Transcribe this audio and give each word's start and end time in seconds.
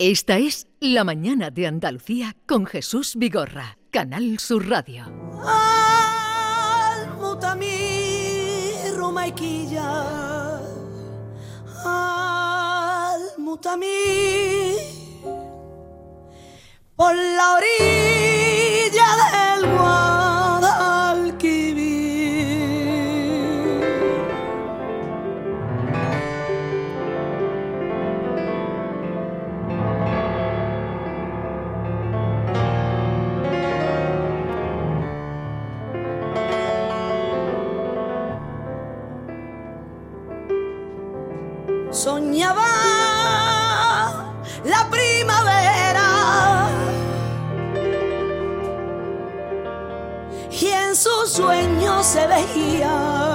Esta 0.00 0.38
es 0.38 0.68
La 0.78 1.02
Mañana 1.02 1.50
de 1.50 1.66
Andalucía 1.66 2.36
con 2.46 2.66
Jesús 2.66 3.16
Vigorra, 3.16 3.78
Canal 3.90 4.38
Sur 4.38 4.68
Radio. 4.68 5.06
Mi 13.76 14.76
por 16.94 17.14
la 17.14 17.54
orilla 17.54 18.07
soñaba 41.90 42.64
la 44.64 44.88
primavera. 44.90 46.68
Y 50.50 50.66
en 50.66 50.96
sus 50.96 51.30
sueños 51.30 52.04
se 52.04 52.26
veía 52.26 53.27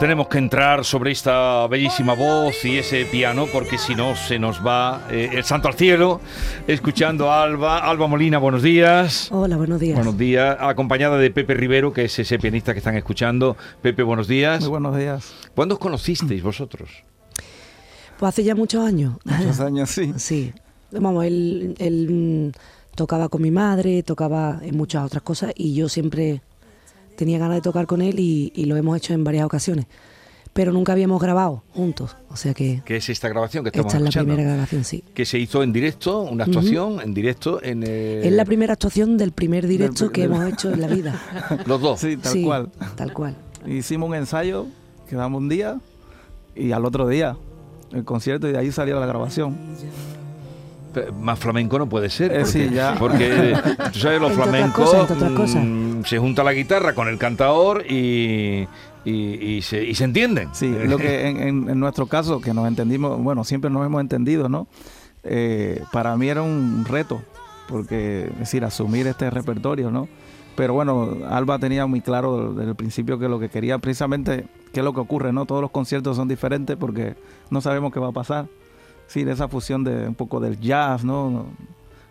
Tenemos 0.00 0.28
que 0.28 0.38
entrar 0.38 0.82
sobre 0.86 1.12
esta 1.12 1.66
bellísima 1.66 2.14
voz 2.14 2.64
y 2.64 2.78
ese 2.78 3.04
piano 3.04 3.44
porque 3.52 3.76
si 3.76 3.94
no 3.94 4.16
se 4.16 4.38
nos 4.38 4.66
va 4.66 5.06
eh, 5.10 5.28
el 5.34 5.44
santo 5.44 5.68
al 5.68 5.74
cielo 5.74 6.22
escuchando 6.66 7.30
a 7.30 7.42
Alba. 7.42 7.80
Alba 7.80 8.06
Molina, 8.06 8.38
buenos 8.38 8.62
días. 8.62 9.28
Hola, 9.30 9.58
buenos 9.58 9.78
días. 9.78 9.96
Buenos 9.96 10.16
días, 10.16 10.56
acompañada 10.58 11.18
de 11.18 11.30
Pepe 11.30 11.52
Rivero, 11.52 11.92
que 11.92 12.06
es 12.06 12.18
ese 12.18 12.38
pianista 12.38 12.72
que 12.72 12.78
están 12.78 12.96
escuchando. 12.96 13.58
Pepe, 13.82 14.02
buenos 14.02 14.26
días. 14.26 14.60
Muy 14.60 14.70
buenos 14.70 14.96
días. 14.96 15.34
¿Cuándo 15.54 15.74
os 15.74 15.78
conocisteis 15.78 16.42
vosotros? 16.42 16.88
Pues 18.18 18.30
hace 18.30 18.42
ya 18.42 18.54
muchos 18.54 18.82
años. 18.82 19.18
Muchos 19.26 19.60
años, 19.60 19.90
sí. 19.90 20.14
Sí. 20.16 20.54
Vamos, 20.92 21.26
él, 21.26 21.74
él, 21.78 22.08
mm, 22.10 22.96
tocaba 22.96 23.28
con 23.28 23.42
mi 23.42 23.50
madre, 23.50 24.02
tocaba 24.02 24.60
en 24.62 24.78
muchas 24.78 25.04
otras 25.04 25.22
cosas 25.22 25.52
y 25.54 25.74
yo 25.74 25.90
siempre 25.90 26.40
tenía 27.20 27.38
ganas 27.38 27.56
de 27.58 27.60
tocar 27.62 27.86
con 27.86 28.02
él 28.02 28.18
y, 28.18 28.50
y 28.56 28.64
lo 28.64 28.76
hemos 28.76 28.96
hecho 28.96 29.12
en 29.14 29.22
varias 29.22 29.44
ocasiones. 29.44 29.86
Pero 30.52 30.72
nunca 30.72 30.90
habíamos 30.92 31.22
grabado 31.22 31.62
juntos. 31.72 32.16
O 32.28 32.36
sea 32.36 32.54
que 32.54 32.82
¿Qué 32.84 32.96
es 32.96 33.08
esta 33.08 33.28
grabación 33.28 33.62
que 33.62 33.68
estamos 33.70 33.94
esta 33.94 34.08
es 34.08 34.14
la 34.16 34.22
primera 34.24 34.42
grabación, 34.50 34.82
sí. 34.82 35.04
Que 35.14 35.24
se 35.24 35.38
hizo 35.38 35.62
en 35.62 35.72
directo, 35.72 36.22
una 36.22 36.42
actuación 36.44 37.00
en 37.00 37.14
directo 37.14 37.62
en... 37.62 37.84
eh, 37.86 38.22
Es 38.24 38.32
la 38.32 38.44
primera 38.44 38.72
actuación 38.72 39.16
del 39.16 39.30
primer 39.30 39.68
directo 39.68 40.04
Del- 40.06 40.12
que 40.12 40.22
del- 40.22 40.32
hemos 40.32 40.52
hecho 40.52 40.72
en 40.72 40.80
la 40.80 40.88
vida. 40.88 41.22
Los 41.66 41.80
dos. 41.80 42.00
Sí, 42.00 42.16
tal 42.16 42.32
Sí, 42.32 42.42
cual. 42.42 42.68
Tal 42.96 43.12
cual. 43.12 43.36
Hicimos 43.64 44.08
un 44.08 44.16
ensayo, 44.16 44.66
quedamos 45.08 45.40
un 45.40 45.48
día 45.48 45.78
y 46.56 46.72
al 46.72 46.84
otro 46.84 47.06
día 47.06 47.36
el 47.92 48.02
concierto 48.04 48.48
y 48.48 48.52
de 48.52 48.58
ahí 48.58 48.72
salió 48.72 48.98
la 48.98 49.06
grabación. 49.06 49.56
Más 51.20 51.38
flamenco 51.38 51.78
no 51.78 51.88
puede 51.88 52.10
ser. 52.10 52.32
Eh, 52.32 52.44
sí, 52.44 52.62
porque, 52.64 52.74
ya. 52.74 52.94
porque, 52.98 53.54
tú 53.92 53.98
sabes, 53.98 54.20
los 54.20 54.32
flamencos 54.34 55.54
mm, 55.54 56.02
se 56.04 56.18
junta 56.18 56.42
la 56.42 56.52
guitarra 56.52 56.94
con 56.94 57.08
el 57.08 57.18
cantador 57.18 57.84
y, 57.88 58.66
y, 59.04 59.12
y 59.12 59.62
se, 59.62 59.84
y 59.84 59.94
se 59.94 60.04
entienden. 60.04 60.48
Sí, 60.52 60.68
lo 60.86 60.96
que 60.98 61.26
en, 61.28 61.36
en- 61.42 61.68
en 61.70 61.80
nuestro 61.80 62.06
caso, 62.06 62.40
que 62.40 62.52
nos 62.54 62.66
entendimos, 62.66 63.20
bueno, 63.22 63.44
siempre 63.44 63.70
nos 63.70 63.84
hemos 63.86 64.00
entendido, 64.00 64.48
¿no? 64.48 64.66
Eh, 65.22 65.82
para 65.92 66.16
mí 66.16 66.28
era 66.28 66.42
un 66.42 66.84
reto, 66.88 67.20
porque, 67.68 68.28
es 68.32 68.38
decir, 68.38 68.64
asumir 68.64 69.06
este 69.06 69.28
repertorio, 69.30 69.90
¿no? 69.90 70.08
Pero 70.56 70.74
bueno, 70.74 71.16
Alba 71.30 71.58
tenía 71.58 71.86
muy 71.86 72.00
claro 72.00 72.52
desde 72.52 72.70
el 72.70 72.76
principio 72.76 73.18
que 73.18 73.28
lo 73.28 73.38
que 73.38 73.48
quería 73.48 73.78
precisamente, 73.78 74.46
qué 74.72 74.80
es 74.80 74.84
lo 74.84 74.92
que 74.92 75.00
ocurre, 75.00 75.32
¿no? 75.32 75.46
Todos 75.46 75.62
los 75.62 75.70
conciertos 75.70 76.16
son 76.16 76.26
diferentes 76.28 76.76
porque 76.76 77.14
no 77.50 77.60
sabemos 77.60 77.92
qué 77.92 78.00
va 78.00 78.08
a 78.08 78.12
pasar. 78.12 78.46
Sí, 79.10 79.24
de 79.24 79.32
esa 79.32 79.48
fusión 79.48 79.82
de 79.82 80.06
un 80.06 80.14
poco 80.14 80.38
del 80.38 80.60
jazz, 80.60 81.02
¿no? 81.04 81.46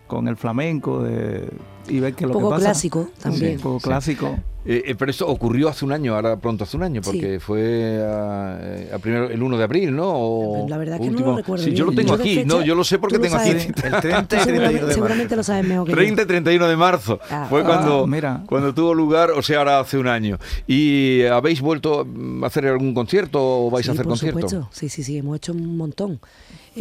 Con 0.05 0.27
el 0.27 0.35
flamenco, 0.35 1.01
de, 1.03 1.47
y 1.87 1.99
ver 1.99 2.13
qué 2.13 2.25
es 2.25 2.27
Un 2.27 2.33
lo 2.33 2.39
que 2.39 2.43
poco 2.43 2.49
pasa. 2.55 2.65
clásico 2.65 3.09
también. 3.21 3.55
un 3.55 3.61
poco 3.61 3.79
Sí. 3.79 3.83
clásico. 3.85 4.39
Eh, 4.65 4.83
eh, 4.87 4.95
pero 4.95 5.09
esto 5.09 5.25
ocurrió 5.25 5.69
hace 5.69 5.85
un 5.85 5.93
año, 5.93 6.13
ahora 6.15 6.35
pronto 6.35 6.65
hace 6.65 6.75
un 6.75 6.83
año, 6.83 7.01
porque 7.01 7.39
fue 7.39 8.03
a, 8.05 8.59
eh, 8.61 8.91
a 8.93 8.99
primero, 8.99 9.29
el 9.29 9.41
1 9.41 9.57
de 9.57 9.63
abril, 9.63 9.95
¿no? 9.95 10.11
O 10.11 10.67
La 10.67 10.77
verdad 10.77 10.95
es 10.95 11.01
que 11.01 11.05
no 11.07 11.11
último- 11.13 11.31
lo 11.31 11.37
recuerdo 11.37 11.63
Sí, 11.63 11.71
yo 11.73 11.85
lo 11.85 11.93
tengo 11.93 12.09
Yo 12.17 12.21
aquí, 12.21 12.35
fecha- 12.35 12.47
no, 12.47 12.61
yo 12.61 12.75
lo 12.75 12.83
sé 12.83 12.99
porque 12.99 13.15
lo 13.17 13.21
tengo 13.23 13.37
aquí. 13.37 13.49
El 13.51 13.73
30 13.73 13.97
y 13.97 14.01
31 14.01 14.19
de 14.19 14.43
Seguramente, 14.43 14.81
marzo. 14.81 14.93
seguramente 14.93 15.35
lo 15.37 15.43
sabes 15.43 15.65
mejor 15.65 15.85
que 15.85 15.91
yo. 15.91 15.95
30 15.97 16.21
y 16.21 16.25
31 16.25 16.67
de 16.67 16.75
marzo 16.75 17.19
Ah. 17.31 17.47
fue 17.49 17.63
cuando, 17.63 18.03
Ah, 18.03 18.07
mira. 18.07 18.43
cuando 18.47 18.73
tuvo 18.73 18.93
lugar, 18.93 19.31
o 19.31 19.41
sea, 19.41 19.59
ahora 19.59 19.79
hace 19.79 19.97
un 19.97 20.07
año. 20.07 20.37
¿Y 20.67 21.23
habéis 21.23 21.61
vuelto 21.61 22.05
a 22.43 22.45
hacer 22.45 22.65
algún 22.67 22.93
concierto 22.93 23.39
o 23.41 23.69
vais 23.71 23.85
sí, 23.85 23.91
a 23.91 23.93
hacer 23.93 24.03
por 24.03 24.11
concierto? 24.11 24.39
supuesto. 24.49 24.69
Sí, 24.73 24.89
sí, 24.89 25.03
sí, 25.03 25.17
hemos 25.17 25.37
hecho 25.37 25.53
un 25.53 25.77
montón. 25.77 26.19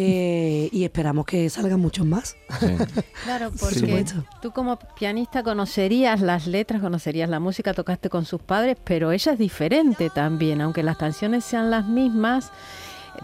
Eh, 0.00 0.68
y 0.70 0.84
esperamos 0.84 1.26
que 1.26 1.50
salgan 1.50 1.80
muchos 1.80 2.06
más. 2.06 2.36
Claro, 3.24 3.50
Por 3.50 3.74
porque 3.74 4.04
tú 4.40 4.52
como 4.52 4.78
pianista 4.98 5.42
conocerías 5.42 6.20
las 6.20 6.46
letras, 6.46 6.80
conocerías 6.80 7.28
la 7.28 7.40
música, 7.40 7.74
tocaste 7.74 8.08
con 8.08 8.24
sus 8.24 8.40
padres, 8.40 8.76
pero 8.84 9.12
ella 9.12 9.32
es 9.32 9.38
diferente 9.38 10.08
también, 10.08 10.60
aunque 10.60 10.82
las 10.82 10.96
canciones 10.96 11.44
sean 11.44 11.70
las 11.70 11.86
mismas, 11.86 12.50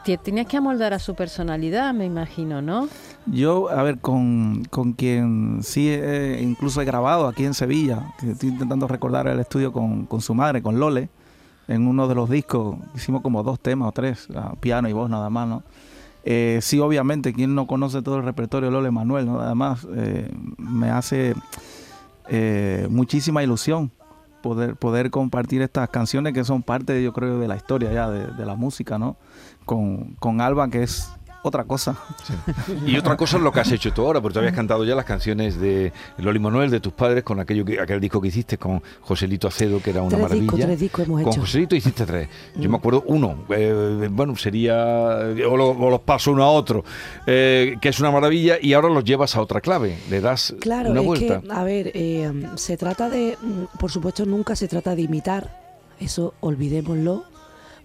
te 0.05 0.19
tenías 0.19 0.47
que 0.47 0.57
amoldar 0.57 0.93
a 0.93 0.99
su 0.99 1.15
personalidad, 1.15 1.95
me 1.95 2.05
imagino, 2.05 2.61
¿no? 2.61 2.89
Yo, 3.27 3.71
a 3.71 3.83
ver, 3.83 3.99
con, 3.99 4.65
con 4.65 4.93
quien 4.93 5.61
sí 5.63 5.89
eh, 5.89 6.41
incluso 6.43 6.83
he 6.83 6.85
grabado 6.85 7.29
aquí 7.29 7.45
en 7.45 7.55
Sevilla, 7.55 8.15
que 8.19 8.33
estoy 8.33 8.51
intentando 8.51 8.89
recordar 8.89 9.29
el 9.29 9.39
estudio 9.41 9.73
con, 9.73 10.07
con 10.07 10.21
su 10.21 10.35
madre, 10.35 10.61
con 10.61 10.79
Lole, 10.79 11.09
en 11.69 11.87
uno 11.87 12.09
de 12.09 12.15
los 12.15 12.29
discos, 12.29 12.77
hicimos 12.95 13.23
como 13.23 13.43
dos 13.43 13.61
temas 13.61 13.89
o 13.89 13.93
tres, 13.93 14.29
a 14.35 14.55
piano 14.57 14.89
y 14.89 14.93
voz 14.93 15.09
nada 15.09 15.31
más, 15.31 15.49
¿no? 15.49 15.63
Eh, 16.25 16.59
sí, 16.63 16.81
obviamente, 16.81 17.33
quien 17.33 17.55
no 17.55 17.67
conoce 17.67 18.03
todo 18.03 18.17
el 18.17 18.25
repertorio 18.25 18.69
de 18.69 18.73
Lole 18.73 18.91
Manuel, 18.91 19.27
¿no? 19.27 19.41
Además, 19.41 19.87
eh, 19.95 20.31
me 20.57 20.91
hace 20.91 21.35
eh, 22.29 22.87
muchísima 22.91 23.43
ilusión 23.43 23.91
poder, 24.43 24.77
poder 24.77 25.11
compartir 25.11 25.61
estas 25.61 25.91
canciones 25.91 26.33
que 26.33 26.45
son 26.45 26.63
parte, 26.63 27.03
yo 27.03 27.13
creo, 27.13 27.39
de 27.39 27.49
la 27.49 27.57
historia 27.57 27.93
ya, 27.93 28.11
de, 28.11 28.27
de 28.29 28.47
la 28.47 28.55
música, 28.55 28.99
¿no? 28.99 29.17
Con, 29.67 30.15
con 30.15 30.41
Alba, 30.41 30.69
que 30.69 30.83
es 30.83 31.11
otra 31.47 31.65
cosa. 31.65 31.97
Y 32.87 32.97
otra 32.97 33.17
cosa 33.17 33.37
es 33.37 33.43
lo 33.43 33.53
que 33.53 33.61
has 33.61 33.71
hecho 33.71 33.93
tú 33.93 34.03
ahora, 34.03 34.21
porque 34.21 34.33
tú 34.35 34.39
habías 34.41 34.55
cantado 34.55 34.85
ya 34.85 34.95
las 34.95 35.05
canciones 35.05 35.61
de 35.61 35.93
Loli 36.19 36.39
Manuel, 36.39 36.71
de 36.71 36.81
tus 36.81 36.93
padres, 36.95 37.23
con 37.23 37.39
aquello 37.39 37.65
que, 37.65 37.79
aquel 37.79 38.01
disco 38.01 38.21
que 38.21 38.29
hiciste 38.29 38.57
con 38.59 38.83
Joselito 39.03 39.47
Acedo, 39.47 39.81
que 39.81 39.91
era 39.91 40.01
una 40.01 40.09
tres 40.11 40.23
maravilla. 40.23 40.43
discos, 40.43 40.61
tres 40.61 40.81
discos 40.81 41.05
hemos 41.07 41.23
Con 41.23 41.33
hecho. 41.33 41.41
Joselito 41.43 41.77
hiciste 41.77 42.07
tres. 42.07 42.29
Yo 42.57 42.69
me 42.71 42.77
acuerdo 42.79 43.05
uno, 43.07 43.45
eh, 43.51 44.09
bueno, 44.11 44.35
sería, 44.37 44.75
o, 45.49 45.57
lo- 45.57 45.71
o 45.71 45.91
los 45.91 46.01
paso 46.01 46.33
uno 46.33 46.43
a 46.45 46.51
otro, 46.51 46.83
eh, 47.27 47.77
que 47.81 47.91
es 47.91 48.01
una 48.01 48.11
maravilla, 48.11 48.57
y 48.61 48.73
ahora 48.73 48.89
los 48.89 49.05
llevas 49.05 49.37
a 49.37 49.43
otra 49.43 49.61
clave, 49.61 49.99
le 50.09 50.21
das 50.23 50.55
Claro, 50.61 50.91
una 50.93 51.01
es 51.01 51.07
vuelta. 51.07 51.41
que, 51.43 51.53
a 51.53 51.63
ver, 51.63 51.91
eh, 51.95 52.33
se 52.57 52.77
trata 52.79 53.11
de, 53.11 53.37
mm, 53.41 53.79
por 53.79 53.91
supuesto, 53.91 54.25
nunca 54.25 54.57
se 54.57 54.67
trata 54.67 54.95
de 54.97 55.03
imitar, 55.03 55.61
eso 56.01 56.33
olvidémoslo, 56.41 57.25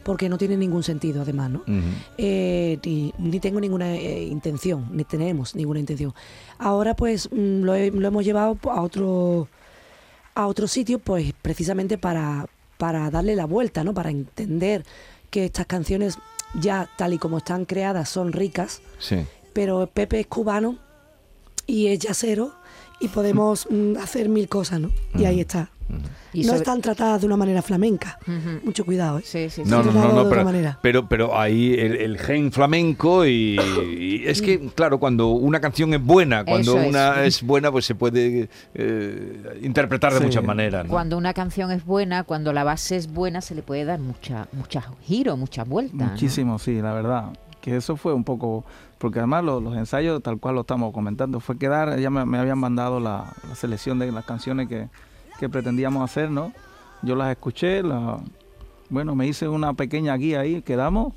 porque 0.09 0.27
no 0.27 0.39
tiene 0.39 0.57
ningún 0.57 0.81
sentido, 0.81 1.21
además, 1.21 1.51
¿no? 1.51 1.59
Ujú. 1.59 1.87
Eh, 2.17 2.79
ni, 2.83 3.13
ni 3.19 3.39
tengo 3.39 3.59
ninguna 3.61 3.95
eh, 3.95 4.23
intención, 4.23 4.87
ni 4.91 5.03
tenemos 5.03 5.53
ninguna 5.53 5.79
intención. 5.79 6.15
Ahora, 6.57 6.95
pues, 6.95 7.29
mm, 7.31 7.61
lo, 7.61 7.75
he- 7.75 7.91
lo 7.91 8.07
hemos 8.07 8.25
llevado 8.25 8.57
a 8.71 8.81
otro, 8.81 9.47
a 10.33 10.47
otro 10.47 10.67
sitio, 10.67 10.97
pues, 10.97 11.31
precisamente 11.43 11.99
para, 11.99 12.47
para 12.79 13.11
darle 13.11 13.35
la 13.35 13.45
vuelta, 13.45 13.83
¿no? 13.83 13.93
Para 13.93 14.09
entender 14.09 14.83
que 15.29 15.45
estas 15.45 15.67
canciones, 15.67 16.17
ya 16.59 16.89
tal 16.97 17.13
y 17.13 17.19
como 17.19 17.37
están 17.37 17.65
creadas, 17.65 18.09
son 18.09 18.31
ricas, 18.33 18.81
Sí. 18.97 19.17
pero 19.53 19.85
Pepe 19.93 20.21
es 20.21 20.25
cubano 20.25 20.77
y 21.67 21.85
es 21.87 21.99
yacero 21.99 22.51
y 22.99 23.09
podemos 23.09 23.67
mm, 23.69 23.97
hacer 23.97 24.27
mil 24.27 24.49
cosas, 24.49 24.79
¿no? 24.79 24.89
Y 25.13 25.25
ahí 25.25 25.39
está. 25.39 25.69
Y 26.33 26.41
no 26.41 26.47
sobre- 26.49 26.57
están 26.59 26.81
tratadas 26.81 27.21
de 27.21 27.27
una 27.27 27.37
manera 27.37 27.61
flamenca. 27.61 28.19
Ujú. 28.27 28.65
Mucho 28.65 28.85
cuidado, 28.85 29.17
¿eh? 29.17 29.23
Sí, 29.25 29.49
sí, 29.49 29.63
sí. 29.63 29.69
No, 29.69 29.81
no, 29.83 29.91
no, 29.91 30.01
de 30.01 30.07
no, 30.09 30.13
otra 30.21 30.29
pero, 30.29 30.43
manera. 30.45 30.79
pero, 30.81 31.09
pero 31.09 31.37
hay 31.39 31.73
el, 31.73 31.95
el 31.95 32.17
gen 32.19 32.51
flamenco 32.51 33.25
y, 33.25 33.57
y 33.99 34.23
es 34.27 34.41
que, 34.41 34.59
claro, 34.75 34.99
cuando 34.99 35.29
una 35.29 35.59
canción 35.59 35.93
es 35.93 36.03
buena, 36.03 36.45
cuando 36.45 36.73
Eso 36.73 36.81
es. 36.81 36.89
una 36.89 37.23
es. 37.23 37.41
buena, 37.43 37.71
pues 37.71 37.85
se 37.85 37.95
puede 37.95 38.49
eh, 38.75 39.59
interpretar 39.63 40.13
de 40.13 40.19
Sí. 40.19 40.25
muchas 40.25 40.43
maneras. 40.43 40.85
¿no? 40.85 40.91
Cuando 40.91 41.17
una 41.17 41.33
canción 41.33 41.71
es 41.71 41.83
buena, 41.85 42.23
cuando 42.23 42.53
la 42.53 42.63
base 42.63 42.95
es 42.95 43.11
buena, 43.11 43.41
se 43.41 43.55
le 43.55 43.63
puede 43.63 43.85
dar 43.85 43.99
mucha, 43.99 44.47
muchas 44.53 44.85
giros, 45.01 45.37
muchas 45.37 45.67
vueltas. 45.67 45.95
¿no? 45.97 46.05
Muchísimo, 46.05 46.59
sí, 46.59 46.81
la 46.81 46.93
verdad. 46.93 47.25
Que 47.61 47.75
eso 47.75 47.97
fue 47.97 48.13
un 48.13 48.23
poco, 48.23 48.63
porque 48.99 49.19
además 49.19 49.43
lo- 49.43 49.59
los, 49.59 49.75
ensayos, 49.75 50.21
tal 50.23 50.37
cual 50.39 50.55
lo 50.55 50.61
estamos 50.61 50.93
comentando, 50.93 51.39
fue 51.39 51.57
quedar, 51.57 51.99
ya 51.99 52.09
me, 52.09 52.23
me 52.25 52.37
habían 52.37 52.57
mandado 52.59 52.99
la, 52.99 53.33
la 53.49 53.55
selección 53.55 53.99
de 53.99 54.11
las 54.11 54.23
canciones 54.25 54.67
que, 54.69 54.87
que 55.39 55.49
pretendíamos 55.49 56.03
hacer, 56.09 56.29
¿no? 56.29 56.51
Yo 57.01 57.15
las 57.15 57.31
escuché, 57.31 57.81
la, 57.81 58.17
bueno, 58.89 59.15
me 59.15 59.25
hice 59.27 59.47
una 59.47 59.73
pequeña 59.73 60.15
guía 60.17 60.41
ahí, 60.41 60.61
quedamos, 60.61 61.13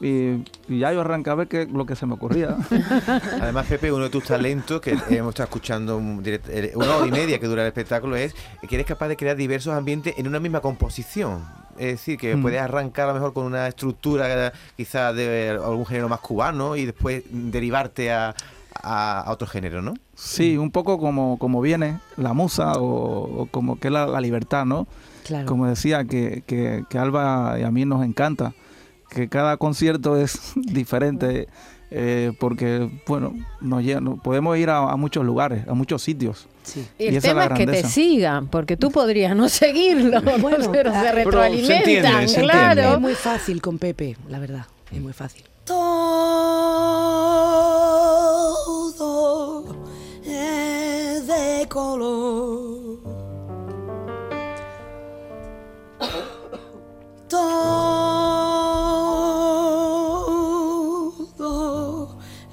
y, 0.00 0.42
y 0.68 0.80
ya 0.80 0.92
yo 0.92 1.02
arranqué 1.02 1.30
a 1.30 1.34
ver 1.36 1.46
qué, 1.46 1.68
lo 1.72 1.86
que 1.86 1.94
se 1.94 2.06
me 2.06 2.14
ocurría. 2.14 2.56
Además, 3.40 3.66
Pepe, 3.66 3.92
uno 3.92 4.04
de 4.04 4.10
tus 4.10 4.24
talentos 4.24 4.80
que 4.80 4.90
hemos 5.10 5.30
estado 5.30 5.44
escuchando 5.44 5.96
un 5.96 6.24
direct- 6.24 6.74
una 6.74 6.96
hora 6.96 7.06
y 7.06 7.10
media 7.12 7.38
que 7.38 7.46
dura 7.46 7.62
el 7.62 7.68
espectáculo 7.68 8.16
es 8.16 8.34
que 8.68 8.74
eres 8.74 8.86
capaz 8.86 9.06
de 9.08 9.16
crear 9.16 9.36
diversos 9.36 9.72
ambientes 9.74 10.14
en 10.18 10.26
una 10.26 10.40
misma 10.40 10.60
composición. 10.60 11.44
Es 11.78 11.92
decir, 11.92 12.18
que 12.18 12.34
Mm. 12.36 12.42
puedes 12.42 12.60
arrancar 12.60 13.04
a 13.04 13.08
lo 13.08 13.14
mejor 13.14 13.32
con 13.32 13.44
una 13.46 13.68
estructura 13.68 14.52
quizás 14.76 15.14
de 15.14 15.50
algún 15.50 15.86
género 15.86 16.08
más 16.08 16.20
cubano 16.20 16.74
y 16.76 16.84
después 16.84 17.22
derivarte 17.30 18.12
a, 18.12 18.34
a- 18.82 19.20
a 19.20 19.30
otro 19.32 19.46
género, 19.46 19.82
¿no? 19.82 19.94
Sí, 20.14 20.56
un 20.56 20.70
poco 20.70 20.98
como, 20.98 21.38
como 21.38 21.60
viene 21.60 21.98
la 22.16 22.32
musa 22.32 22.72
o, 22.74 23.42
o 23.42 23.46
como 23.46 23.78
que 23.78 23.88
es 23.88 23.92
la, 23.92 24.06
la 24.06 24.20
libertad, 24.20 24.64
¿no? 24.64 24.86
Claro. 25.24 25.46
Como 25.46 25.66
decía, 25.66 26.04
que, 26.04 26.42
que, 26.46 26.84
que 26.88 26.98
Alba 26.98 27.56
y 27.58 27.62
a 27.62 27.70
mí 27.70 27.84
nos 27.84 28.04
encanta, 28.04 28.54
que 29.10 29.28
cada 29.28 29.56
concierto 29.56 30.16
es 30.16 30.38
diferente, 30.56 31.48
eh, 31.94 32.32
porque, 32.40 32.90
bueno, 33.06 33.34
nos 33.60 34.18
podemos 34.20 34.56
ir 34.56 34.70
a, 34.70 34.78
a 34.90 34.96
muchos 34.96 35.24
lugares, 35.24 35.66
a 35.68 35.74
muchos 35.74 36.02
sitios. 36.02 36.48
Sí. 36.62 36.86
Y 36.98 37.04
Y 37.04 37.06
el 37.08 37.16
esa 37.16 37.28
es 37.28 37.34
tema 37.34 37.44
es 37.46 37.52
que 37.52 37.66
te 37.66 37.82
sigan, 37.84 38.46
porque 38.48 38.76
tú 38.76 38.90
podrías 38.90 39.36
no 39.36 39.48
seguirlo, 39.50 40.20
Bueno, 40.40 40.70
pero 40.72 40.90
ah, 40.94 40.94
se 40.94 41.00
pero 41.00 41.02
se 41.02 41.12
retroalimentan, 41.12 41.76
entiende, 41.78 42.28
se 42.28 42.40
claro. 42.40 42.70
entiende. 42.70 42.94
Es 42.94 43.00
muy 43.00 43.14
fácil 43.14 43.60
con 43.60 43.78
Pepe, 43.78 44.16
la 44.28 44.38
verdad. 44.38 44.66
Es 44.90 45.00
muy 45.00 45.12
fácil. 45.12 45.44
Todo 45.64 47.31
de 51.62 51.68
color. 51.68 52.98
Todo 57.28 58.18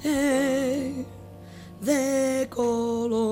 es 0.02 1.06
de 1.80 2.48
color. 2.50 3.30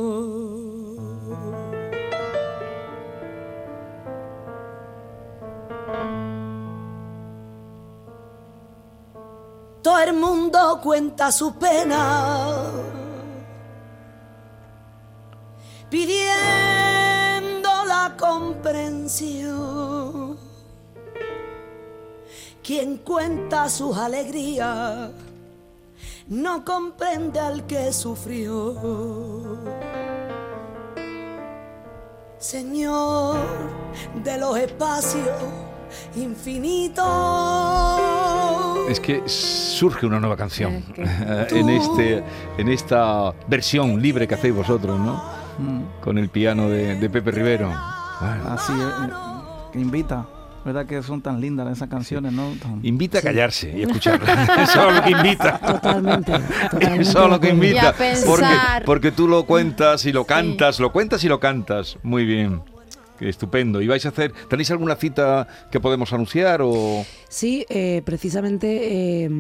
Todo 9.82 9.98
el 10.00 10.14
mundo 10.14 10.80
cuenta 10.82 11.30
su 11.30 11.54
pena, 11.54 12.57
comprensión. 18.58 20.37
Quien 22.62 22.99
cuenta 22.99 23.69
sus 23.69 23.96
alegrías 23.96 25.10
no 26.28 26.64
comprende 26.64 27.40
al 27.40 27.64
que 27.66 27.93
sufrió. 27.93 29.56
Señor 32.38 33.37
de 34.22 34.38
los 34.38 34.56
espacios 34.58 35.26
infinitos. 36.14 37.04
Es 38.88 39.00
que 39.00 39.22
surge 39.28 40.06
una 40.06 40.19
nueva 40.20 40.37
canción 40.37 40.84
Es 40.96 41.49
que- 41.52 41.58
en, 41.61 41.69
este, 41.69 42.22
en 42.58 42.69
esta 42.69 43.32
versión 43.49 44.00
libre 44.00 44.26
que 44.28 44.34
hacéis 44.34 44.54
vosotros, 44.54 44.99
¿no? 45.00 45.20
Mm, 45.58 46.00
Con 46.00 46.16
el 46.19 46.28
piano 46.28 46.69
de, 46.69 46.94
de 46.96 47.11
Pepe 47.11 47.31
Rivero. 47.32 47.72
Bueno, 48.20 48.48
así 48.48 48.72
es, 48.72 49.14
que 49.72 49.80
invita. 49.80 50.26
¿Verdad 50.64 50.86
que 50.86 51.02
son 51.02 51.22
tan 51.22 51.40
lindas 51.40 51.70
esas 51.74 51.88
canciones, 51.88 52.32
no? 52.32 52.52
Tan- 52.60 52.84
invita 52.84 53.20
a 53.20 53.22
callarse 53.22 53.72
y 53.74 53.82
escucharla. 53.82 54.44
Eso 54.62 54.88
es 54.90 54.96
lo 54.96 55.02
que 55.02 55.10
invita. 55.10 55.58
Totalmente. 55.58 56.32
totalmente 56.32 57.02
Eso 57.02 57.24
es 57.24 57.30
lo 57.30 57.40
que 57.40 57.48
invita. 57.50 57.82
Y 57.82 57.86
a 57.86 57.92
pensar. 57.92 58.26
Porque, 58.26 58.46
porque 58.84 59.12
tú 59.12 59.28
lo 59.28 59.44
cuentas 59.46 60.04
y 60.04 60.12
lo 60.12 60.24
cantas, 60.24 60.80
lo 60.80 60.92
cuentas 60.92 61.22
y 61.24 61.28
lo 61.28 61.38
cantas. 61.40 61.96
Muy 62.02 62.24
bien. 62.26 62.60
Estupendo. 63.20 63.80
¿Y 63.80 63.88
vais 63.88 64.04
a 64.04 64.10
hacer, 64.10 64.32
tenéis 64.48 64.70
alguna 64.70 64.94
cita 64.96 65.46
que 65.70 65.80
podemos 65.80 66.12
anunciar 66.12 66.60
o...? 66.62 67.04
Sí, 67.28 67.64
eh, 67.68 68.02
precisamente 68.04 69.24
eh, 69.24 69.30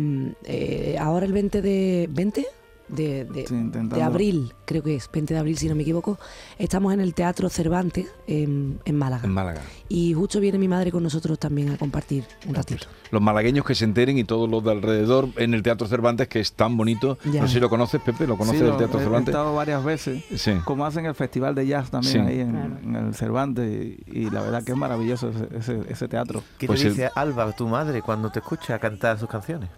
eh, 0.44 0.96
ahora 1.00 1.26
el 1.26 1.32
20 1.32 1.62
de... 1.62 2.08
¿20? 2.10 2.44
De, 2.88 4.02
abril, 4.02 4.54
creo 4.64 4.82
que 4.82 4.96
es, 4.96 5.10
20 5.12 5.34
de 5.34 5.40
abril 5.40 5.58
si 5.58 5.68
no 5.68 5.74
me 5.74 5.82
equivoco, 5.82 6.18
estamos 6.58 6.92
en 6.94 7.00
el 7.00 7.14
Teatro 7.14 7.48
Cervantes 7.48 8.06
en, 8.26 8.80
en 8.84 8.96
Málaga. 8.96 9.24
En 9.24 9.32
Málaga. 9.32 9.60
Y 9.88 10.14
justo 10.14 10.40
viene 10.40 10.58
mi 10.58 10.68
madre 10.68 10.90
con 10.90 11.02
nosotros 11.02 11.38
también 11.38 11.70
a 11.70 11.76
compartir 11.78 12.24
un 12.46 12.54
ratito. 12.54 12.86
Los 13.10 13.22
malagueños 13.22 13.64
que 13.64 13.74
se 13.74 13.84
enteren 13.84 14.18
y 14.18 14.24
todos 14.24 14.48
los 14.50 14.62
de 14.64 14.70
alrededor 14.72 15.28
en 15.36 15.54
el 15.54 15.62
Teatro 15.62 15.86
Cervantes, 15.86 16.28
que 16.28 16.40
es 16.40 16.52
tan 16.52 16.76
bonito. 16.76 17.18
Ya. 17.24 17.42
No 17.42 17.48
sé 17.48 17.54
si 17.54 17.60
lo 17.60 17.68
conoces, 17.70 18.00
Pepe, 18.00 18.26
¿lo 18.26 18.36
conoces 18.36 18.60
Sí, 18.60 18.64
el 18.64 18.70
lo- 18.72 18.76
Teatro 18.76 18.98
he- 18.98 19.02
He 19.02 19.04
Cervantes? 19.04 19.32
estado 19.34 19.54
varias 19.54 19.84
veces. 19.84 20.24
Sí. 20.36 20.52
Como 20.64 20.84
hacen 20.86 21.06
el 21.06 21.14
Festival 21.14 21.54
de 21.54 21.66
Jazz 21.66 21.90
también 21.90 22.12
Sí. 22.12 22.18
ahí 22.32 22.40
en, 22.40 22.50
Claro. 22.52 22.78
en 22.82 22.96
el 22.96 23.14
Cervantes. 23.14 23.98
Y, 24.06 24.18
y 24.20 24.30
la 24.30 24.42
verdad 24.42 24.62
que 24.64 24.72
es 24.72 24.78
maravilloso 24.78 25.30
ese, 25.30 25.48
ese- 25.56 25.80
ese 25.92 26.08
teatro. 26.08 26.42
¿Qué 26.58 26.66
Pues 26.66 26.80
te 26.80 26.88
el- 26.88 26.92
dice 26.94 27.10
Alba, 27.14 27.50
tu 27.52 27.66
madre, 27.68 28.02
cuando 28.02 28.30
te 28.30 28.40
escucha 28.40 28.78
cantar 28.78 29.18
sus 29.18 29.28
canciones? 29.28 29.70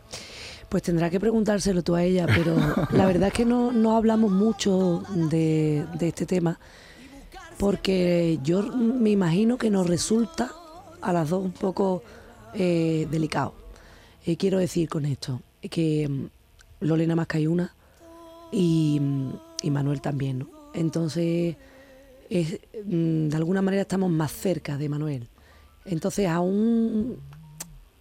Pues 0.71 0.85
tendrá 0.85 1.11
que 1.11 1.19
preguntárselo 1.19 1.83
tú 1.83 1.97
a 1.97 2.05
ella, 2.05 2.27
pero 2.27 2.55
la 2.93 3.05
verdad 3.05 3.27
es 3.29 3.35
que 3.35 3.45
no, 3.45 3.73
no 3.73 3.97
hablamos 3.97 4.31
mucho 4.31 5.03
de, 5.29 5.85
este 6.01 6.27
tema, 6.27 6.61
porque 7.59 8.39
yo 8.45 8.63
me 8.63 9.11
imagino 9.11 9.59
que 9.59 9.69
nos 9.69 9.89
resulta 9.89 10.53
a 11.01 11.13
las 11.13 11.29
dos 11.29 11.45
un 11.45 11.51
poco 11.51 12.05
eh, 12.55 13.09
delicado. 13.11 13.53
Eh, 14.25 14.37
quiero 14.37 14.59
decir 14.59 14.89
con 14.89 15.07
esto 15.07 15.43
que 15.61 16.09
mm, 16.09 16.27
Lolena 16.87 17.17
más 17.17 17.27
que 17.27 17.39
hay 17.39 17.49
una 17.49 17.75
y, 18.53 18.99
mm, 19.01 19.71
Manuel 19.73 20.01
también. 20.01 20.47
Entonces, 20.73 21.57
es, 22.29 22.61
mm, 22.85 23.27
de 23.27 23.37
alguna 23.37 23.61
manera 23.61 23.83
estamos 23.83 24.09
más 24.09 24.31
cerca 24.31 24.79
de 24.79 24.89
Manuel. 24.89 25.27
Entonces 25.85 26.29
aún 26.29 27.17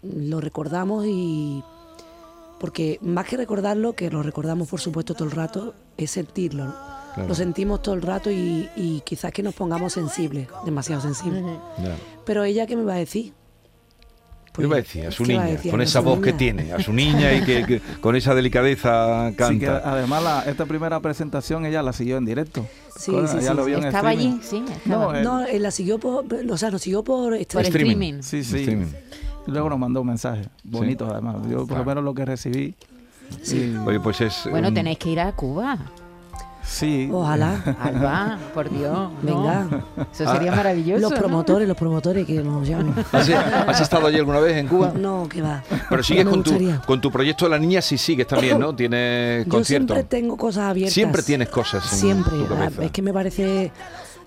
lo 0.03 0.39
recordamos 0.39 1.07
y 1.07 1.63
porque 2.59 2.99
más 3.01 3.25
que 3.25 3.37
recordarlo, 3.37 3.93
que 3.93 4.09
lo 4.09 4.21
recordamos 4.23 4.67
por 4.67 4.79
supuesto 4.79 5.13
todo 5.13 5.25
el 5.25 5.31
rato, 5.31 5.73
es 5.97 6.11
sentirlo. 6.11 6.65
¿no? 6.65 6.75
Claro. 7.15 7.29
Lo 7.29 7.35
sentimos 7.35 7.81
todo 7.81 7.95
el 7.95 8.01
rato 8.01 8.29
y, 8.29 8.69
y 8.75 9.01
quizás 9.05 9.31
que 9.31 9.41
nos 9.43 9.55
pongamos 9.55 9.93
sensibles, 9.93 10.47
demasiado 10.65 11.01
sensibles. 11.01 11.43
Pero 12.25 12.43
ella, 12.43 12.67
¿qué 12.67 12.75
me 12.75 12.83
va 12.83 12.93
a 12.93 12.97
decir? 12.97 13.33
¿Qué 14.53 14.65
Pues, 14.65 14.69
va 14.71 14.73
a 14.75 14.77
decir? 14.77 15.05
A 15.07 15.11
su 15.11 15.23
¿qué 15.23 15.33
a 15.35 15.41
niña, 15.41 15.51
decir? 15.55 15.71
con 15.71 15.81
esa 15.81 15.99
voz 16.01 16.19
que 16.21 16.33
tiene, 16.33 16.73
a 16.73 16.81
su 16.81 16.91
niña 16.91 17.33
y 17.33 17.43
que, 17.43 17.65
que 17.65 17.81
con 18.01 18.15
esa 18.15 18.33
delicadeza 18.35 19.29
Sí, 19.29 19.35
que 19.59 19.65
canta. 19.65 19.81
además 19.91 20.23
la- 20.23 20.41
esta 20.43 20.65
primera 20.65 20.99
presentación 20.99 21.65
ella 21.65 21.81
la 21.81 21.93
siguió 21.93 22.17
en 22.17 22.25
directo. 22.25 22.65
Sí, 22.97 23.11
Con- 23.11 23.27
sí, 23.27 23.37
ella 23.37 23.51
sí, 23.51 23.55
lo 23.57 23.63
sí. 23.63 23.69
vio 23.69 23.77
en 23.79 23.85
Estaba 23.85 24.11
streaming. 24.11 24.33
allí, 24.39 24.43
sí, 24.43 24.65
estaba. 24.69 25.05
No, 25.05 25.15
eh, 25.15 25.23
No, 25.23 25.45
él 25.45 25.63
la 25.63 25.71
siguió 25.71 25.97
por, 25.99 26.25
o 26.49 26.57
sea, 26.57 26.71
nos 26.71 26.81
siguió 26.81 27.03
por, 27.03 27.29
por 27.29 27.35
streaming. 27.41 27.69
streaming. 27.69 28.21
Sí, 28.21 28.43
sí. 28.43 28.57
Streaming. 28.59 28.87
Y 29.47 29.51
luego 29.51 29.69
nos 29.69 29.79
mandó 29.79 30.01
un 30.01 30.07
mensaje 30.07 30.43
bonito 30.63 31.07
además. 31.11 31.37
Yo 31.49 31.65
por 31.65 31.77
lo 31.79 31.85
menos 31.85 32.03
lo 32.03 32.13
que 32.13 32.25
recibí. 32.25 32.75
Sí. 33.41 33.75
Oye, 33.85 33.99
pues 33.99 34.21
es. 34.21 34.47
Bueno, 34.49 34.69
un- 34.69 34.73
tenéis 34.73 34.97
que 34.97 35.09
ir 35.09 35.19
a 35.19 35.31
Cuba. 35.33 35.77
Sí. 36.63 37.09
Ojalá. 37.11 37.75
Alba, 37.81 38.37
por 38.53 38.69
Dios. 38.69 39.09
no. 39.23 39.43
Venga. 39.43 39.67
Eso 40.13 40.31
sería 40.31 40.51
maravilloso. 40.51 41.01
Los 41.01 41.11
¿no? 41.11 41.17
promotores, 41.17 41.67
los 41.67 41.75
promotores 41.77 42.27
que 42.27 42.43
nos 42.43 42.67
llaman. 42.67 42.93
¿Has, 43.11 43.27
has 43.29 43.81
estado 43.81 44.05
allí 44.05 44.17
alguna 44.17 44.39
vez 44.39 44.55
en 44.57 44.67
Cuba? 44.67 44.91
No, 44.95 45.27
que 45.27 45.41
va. 45.41 45.63
Pero 45.89 46.03
sigues 46.03 46.25
con 46.27 46.43
tu, 46.43 46.51
con 46.85 47.01
tu 47.01 47.09
proyecto 47.11 47.45
de 47.45 47.51
la 47.51 47.57
niña, 47.59 47.81
sí 47.81 47.97
sigues 47.97 48.27
también, 48.27 48.59
¿no? 48.59 48.75
Tienes 48.75 49.45
Yo 49.45 49.51
conciertos. 49.51 49.95
siempre 49.95 50.03
tengo 50.19 50.37
cosas 50.37 50.65
abiertas. 50.69 50.93
Siempre 50.93 51.23
tienes 51.23 51.49
cosas 51.49 51.91
en 51.93 51.99
Siempre. 51.99 52.37
tu 52.37 52.53
Ah. 52.53 52.69
Es 52.81 52.91
que 52.91 53.01
me 53.01 53.13
parece 53.13 53.71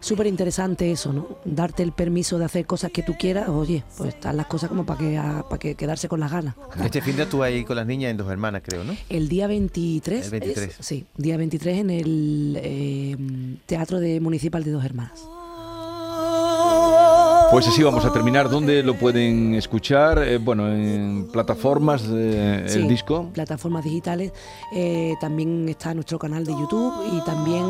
súper 0.03 0.27
interesante 0.27 0.91
eso, 0.93 1.13
¿no? 1.13 1.27
Darte 1.47 1.83
el 1.83 1.93
permiso 1.93 2.39
de 2.39 2.45
hacer 2.45 2.67
cosas 2.67 2.91
que 2.93 3.03
tú 3.03 3.15
quieras. 3.19 3.49
Oye, 3.49 3.83
pues 3.97 4.15
están 4.15 4.37
las 4.37 4.47
cosas 4.47 4.69
como 4.69 4.85
para 4.85 4.99
que, 4.99 5.17
para 5.49 5.59
que 5.59 5.75
quedarse 5.75 6.09
con 6.09 6.21
las 6.21 6.31
ganas. 6.31 6.55
Este 6.85 7.01
fin 7.01 7.17
de 7.17 7.25
tú 7.25 7.43
ahí 7.43 7.65
con 7.65 7.77
las 7.77 7.87
niñas 7.87 8.11
en 8.11 8.19
Dos 8.19 8.31
Hermanas, 8.31 8.63
creo, 8.65 8.85
¿no? 8.85 8.95
El 9.09 9.29
día 9.31 9.47
23. 9.47 10.25
El 10.27 10.31
23. 10.31 10.69
es- 10.81 10.85
sí, 10.87 11.07
día 11.17 11.37
23 11.39 11.79
en 11.79 11.91
el 11.91 12.59
eh, 12.63 13.17
Teatro 13.65 13.99
de 14.01 14.21
Municipal 14.21 14.63
de 14.65 14.71
Dos 14.73 14.85
Hermanas. 14.85 15.25
Pues 17.51 17.69
así 17.69 17.83
vamos 17.83 18.03
a 18.07 18.13
terminar. 18.13 18.49
¿Dónde 18.49 18.83
lo 18.83 18.95
pueden 18.95 19.55
escuchar? 19.55 20.23
Eh, 20.23 20.39
bueno, 20.39 20.69
en 20.73 21.29
plataformas 21.31 22.01
Sí, 22.01 22.09
el 22.79 22.89
disco. 22.89 23.29
Plataformas 23.35 23.85
digitales. 23.85 24.33
eh, 24.75 25.15
también 25.21 25.69
está 25.69 25.93
nuestro 25.93 26.19
canal 26.19 26.47
de 26.47 26.53
YouTube 26.53 26.95
y 27.13 27.23
también, 27.27 27.65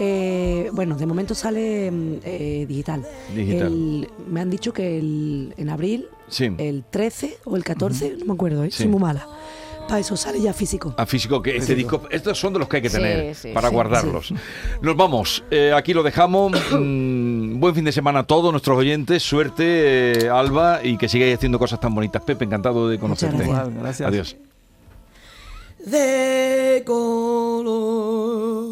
eh, 0.00 0.70
bueno, 0.72 0.96
de 0.96 1.06
momento 1.06 1.34
sale 1.34 1.90
mm, 1.90 2.14
eh, 2.24 2.64
digital. 2.68 3.04
Digital. 3.34 3.66
El- 3.66 4.08
me 4.30 4.40
han 4.40 4.50
dicho 4.50 4.72
que 4.72 4.98
el, 4.98 5.54
en 5.56 5.68
abril, 5.70 6.06
Sí. 6.28 6.50
el 6.58 6.84
13 6.88 7.38
o 7.44 7.56
el 7.56 7.64
14, 7.64 8.16
no 8.18 8.26
me 8.26 8.32
acuerdo, 8.34 8.62
¿eh? 8.64 8.70
Sí. 8.70 8.78
soy 8.84 8.88
muy 8.88 9.00
mala. 9.00 9.26
Para 9.88 10.00
eso 10.00 10.16
sale 10.18 10.38
ya 10.38 10.52
físico. 10.52 10.92
A 10.98 11.06
físico, 11.06 11.40
que 11.40 11.56
este 11.56 11.74
disco, 11.74 12.02
estos 12.10 12.38
son 12.38 12.52
de 12.52 12.58
los 12.58 12.68
que 12.68 12.76
hay 12.76 12.82
que 12.82 12.90
tener 12.90 13.34
sí, 13.34 13.48
para 13.54 13.68
sí, 13.70 13.74
guardarlos. 13.74 14.34
Nos 14.82 14.96
vamos, 14.96 15.42
eh, 15.50 15.72
aquí 15.74 15.94
lo 15.94 16.02
dejamos. 16.02 16.52
Mm, 16.78 17.58
buen 17.58 17.74
fin 17.74 17.84
de 17.86 17.92
semana 17.92 18.18
a 18.20 18.26
todos 18.26 18.52
nuestros 18.52 18.76
oyentes. 18.76 19.22
Suerte, 19.22 20.26
eh, 20.26 20.28
Alba, 20.28 20.80
y 20.84 20.98
que 20.98 21.08
sigáis 21.08 21.34
haciendo 21.36 21.58
cosas 21.58 21.80
tan 21.80 21.94
bonitas. 21.94 22.22
Pepe, 22.22 22.44
encantado 22.44 22.86
de 22.88 22.98
conocerte. 22.98 23.48
gracias. 23.80 24.06
Adiós. 24.06 24.36
de 25.86 26.82
color. 26.84 28.67